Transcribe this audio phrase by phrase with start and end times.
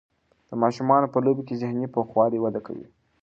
[0.49, 2.87] د ماشومانو په لوبو کې ذهني پوخوالی وده کوي.